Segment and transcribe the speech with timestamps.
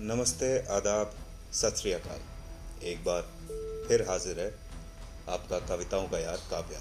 [0.00, 1.14] नमस्ते, आदाब,
[1.52, 3.22] सत श्री अकाल। एक बार
[3.88, 4.46] फिर हाजिर है
[5.28, 6.80] आपका कविताओं का यार काव्या।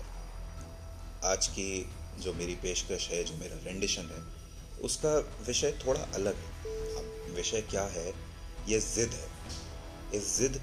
[1.32, 1.90] आज की
[2.22, 4.22] जो मेरी पेशकश है, जो मेरा रेंडिशन है,
[4.84, 5.14] उसका
[5.48, 8.14] विषय थोड़ा अलग है। अब विषय क्या है?
[8.68, 10.62] ये ज़िद है। इस ज़िद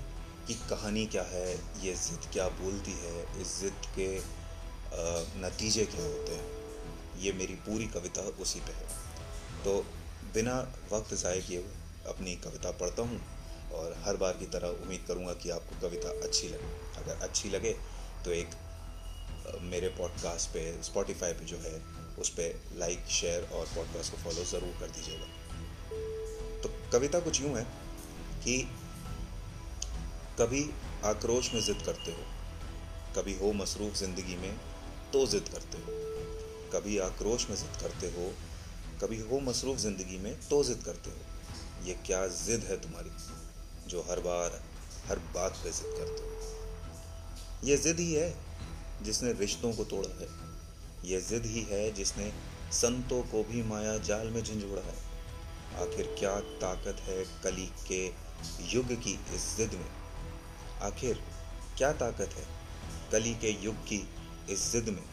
[0.49, 1.55] की कहानी क्या है?
[1.85, 3.41] ये ज़िद क्या बोलती है?
[3.41, 4.11] इस ज़िद के
[5.41, 6.47] नतीजे क्या होते हैं?
[7.21, 9.81] ये मेरी पूरी कविता उसी पे है। तो
[10.35, 10.61] बिना
[10.93, 13.21] वक्त ज़ाय किए हुए अपनी कविता पढ़ता हूँ
[13.75, 17.73] और हर बार की तरह उम्मीद करूँगा कि आपको कविता अच्छी लगे। अगर अच्छी लगे
[18.25, 18.55] तो एक
[19.65, 21.81] मेरे पॉडकास्ट पे स्पॉटिफाई पे जो है,
[22.19, 25.27] उस पर लाइक शेयर और पॉडकास्ट को फॉलो ज़रूर कर दीजिएगा।
[26.63, 27.65] तो कविता कुछ यूँ है
[28.45, 28.59] कि
[30.41, 30.65] कभी
[31.05, 32.25] आक्रोश में ज़िद करते हो,
[33.17, 34.57] कभी हो मसरूफ़ ज़िंदगी में
[35.13, 35.93] तो ज़िद करते हो,
[36.73, 38.33] कभी आक्रोश में ज़िद करते हो,
[39.03, 41.17] कभी हो मसरूफ़ ज़िंदगी में तो ज़िद करते हो।
[41.87, 43.11] ये क्या जिद है तुम्हारी,
[43.89, 44.61] जो हर बार
[45.09, 46.31] हर बात पे जिद करते हो?
[47.65, 48.35] ये जिद ही है
[49.03, 50.29] जिसने रिश्तों को तोड़ा है।
[51.05, 52.33] ये जिद ही है जिसने
[52.73, 54.97] संतों को भी माया जाल में झंझोड़ा है।
[55.83, 58.05] आखिर क्या ताकत है कली के
[58.73, 59.91] युग की इस जिद में?
[60.83, 61.23] आखिर
[61.79, 62.47] क्या ताकत है
[63.13, 64.09] कली के युग की
[64.51, 65.05] इस जिद में,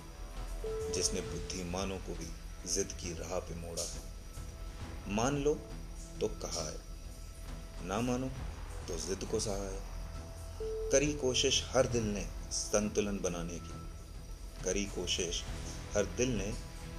[0.93, 2.27] जिसने बुद्धिमानों को भी
[2.73, 4.01] जिद की राह पे मोड़ा है?
[5.07, 5.53] मान लो
[6.21, 8.27] तो कहा है। ना मानो
[8.87, 9.79] तो जिद को सहा है।
[10.91, 15.43] करी कोशिश हर दिल ने संतुलन बनाने की। करी कोशिश
[15.95, 16.53] हर दिल ने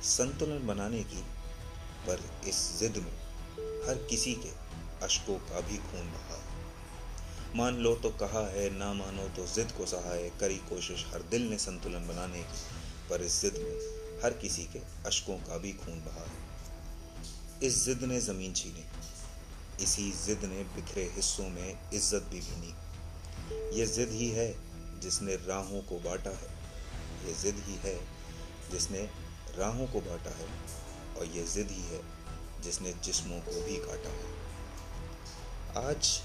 [0.05, 1.23] संतुलन बनाने की,
[2.07, 3.13] पर इस जिद में
[3.89, 4.51] हर किसी के
[5.03, 6.41] अशकों का भी खून बहा
[7.57, 11.23] मान लो तो कहा है, ना मानो तो जिद को सहा है। करी कोशिश हर
[11.23, 12.63] दिल ने संतुलन बनाने की,
[13.11, 16.43] पर इस जिद में हर किसी के अशकों का भी खून बहा है।
[17.63, 18.85] इस जिद ने ज़मीन छीनी।
[19.83, 22.73] इसी जिद ने बिखरे हिस्सों में इज़्ज़त भी भीनी
[23.79, 24.49] ये जिद ही है
[25.03, 26.53] जिसने राहों को बांटा है।
[27.27, 27.97] ये जिद ही है
[28.71, 29.03] जिसने
[29.59, 30.47] राहों को बांटा है
[31.17, 32.01] और ये जिद ही है
[32.63, 34.29] जिसने जिस्मों को भी काटा है।
[35.83, 36.21] आज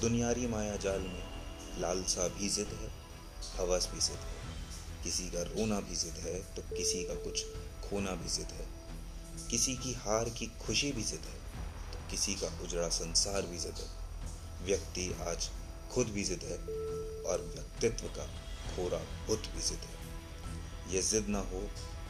[0.00, 2.90] दुनियारी माया जाल में लालसा भी जिद है,
[3.58, 4.40] हवस भी जिद है।
[5.04, 7.44] किसी का रोना भी जिद है तो किसी का कुछ
[7.82, 8.66] खोना भी जिद है।
[9.50, 11.40] किसी की हार की खुशी भी जिद है
[12.12, 15.48] किसी का उजड़ा संसार भी जिद है। व्यक्ति आज
[15.92, 16.56] खुद भी जिद है
[17.30, 18.26] और व्यक्तित्व का
[18.66, 21.60] खोरा बुत भी जिद है। ये जिद ना हो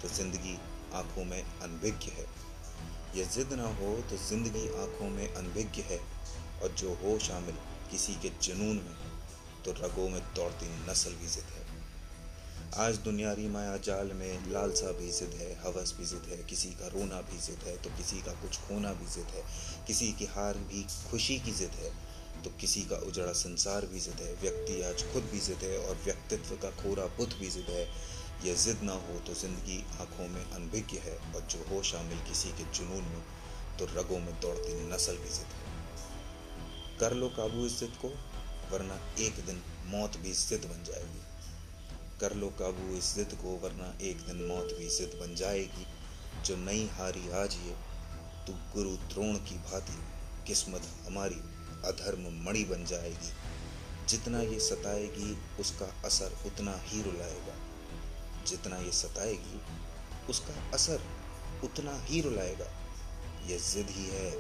[0.03, 0.59] तो ज़िंदगी
[0.95, 2.27] आँखों में अनभिज्ञ है।
[3.17, 5.99] ये जिद ना हो तो ज़िंदगी आँखों में अनभिज्ञ है
[6.63, 7.57] और जो हो शामिल
[7.91, 8.97] किसी के जुनून में
[9.65, 11.72] तो रगों में दौड़ती नस्ल भी जिद है।
[12.73, 16.87] आज दुनियारी माया जाल में लालसा भी जिद है, हवस भी जिद है, किसी का
[16.89, 19.43] रोना भी जिद है तो किसी का कुछ खोना भी जिद है,
[19.87, 21.91] किसी की हार भी खुशी की जिद है
[22.45, 25.99] तो किसी का उजड़ा संसार भी जिद है, व्यक्ति आज खुद भी जिद है और
[26.05, 27.85] व्यक्तित्व का खोरा बुत भी जिद है।
[28.45, 32.53] यह जिद ना हो तो ज़िंदगी आँखों में अनभिज्ञ है और जो हो शामिल किसी
[32.53, 33.23] के जुनून में
[33.79, 38.09] तो रगों में दौड़ती नस्ल भी जिद है। कर लो काबू इस जिद को,
[38.73, 41.23] वरना एक दिन मौत भी जिद बन जाएगी।
[42.23, 45.87] कर लो काबू इस जिद को, वरना एक दिन मौत भी जिद बन जाएगी।
[46.43, 47.77] जो नई हारी आज ये
[48.47, 49.99] तू गुरु द्रोण की भांति
[50.47, 51.35] किस्मत हमारी
[51.89, 53.33] अधर्म मणि बन जाएगी।
[54.09, 57.55] जितना ये सताएगी, उसका असर उतना ही रुलाएगा।
[58.45, 59.61] जितना ये सताएगी,
[60.31, 61.01] उसका असर
[61.65, 62.67] उतना ही रुलाएगा।
[63.47, 64.31] ये जिद ही है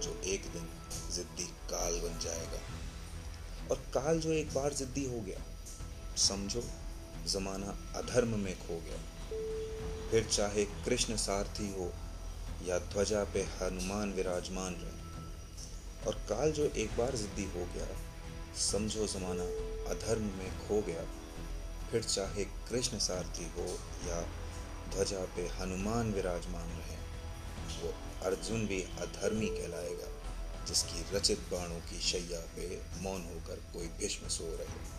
[0.00, 0.68] जो एक दिन
[1.12, 2.60] जिद्दी काल बन जाएगा।
[3.70, 5.40] और काल जो एक बार जिद्दी हो गया,
[6.16, 6.64] समझो
[7.26, 8.98] ज़माना अधर्म में खो गया।
[10.10, 11.92] फिर चाहे कृष्ण सारथी हो
[12.66, 15.04] या ध्वजा पे हनुमान विराजमान रहे।
[16.06, 17.86] और काल जो एक बार जिद्दी हो गया,
[18.58, 19.44] समझो ज़माना
[19.90, 21.04] अधर्म में खो गया।
[21.90, 23.66] फिर चाहे कृष्ण सारथी हो
[24.10, 24.20] या
[24.94, 26.96] ध्वजा पे हनुमान विराजमान रहे,
[27.82, 30.08] वो अर्जुन भी अधर्मी कहलाएगा,
[30.64, 34.94] जिसकी रचित बाणों की शैया पे मौन होकर कोई भीष्म सो रहे।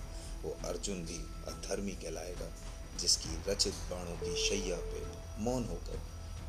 [0.46, 1.18] वो अर्जुन भी
[1.52, 2.52] अधर्मी कहलाएगा,
[2.98, 5.06] जिसकी रचित बाणों की शैया पे
[5.44, 5.98] मौन होकर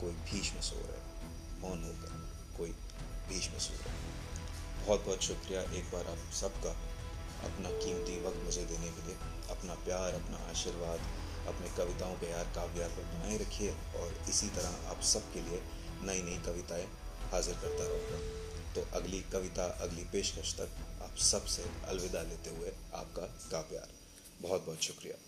[0.01, 2.71] कोई भीष्म सो रहा है। मौन होकर कोई
[3.29, 6.71] भीष्म सो रहा है। बहुत बहुत शुक्रिया एक बार आप सबका
[7.45, 9.17] अपना कीमती वक्त मुझे देने के लिए।
[9.51, 11.01] अपना प्यार, अपना आशीर्वाद,
[11.49, 15.63] अपने कविताओं के यार काव्यार पर बनाए रखिए और इसी तरह आप सबके लिए
[16.03, 16.89] नई नई कविताएँ
[17.33, 18.46] हाजिर करता रहूँगा।
[18.77, 20.69] तो अगली कविता, अगली पेशकश तक
[21.03, 23.89] आप सबसे अलविदा लेते हुए आपका का प्यार।
[24.43, 25.26] बहुत बहुत शुक्रिया।